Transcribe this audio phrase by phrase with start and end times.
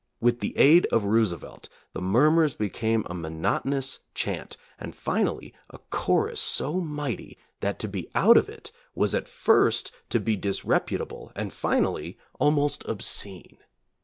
[0.19, 6.41] With the aid of Roosevelt, the murmurs became a monotonous chant, and finally a chorus
[6.41, 11.53] so mighty that to be out of it was at first to be disreputable and
[11.53, 13.59] finally almost obscene.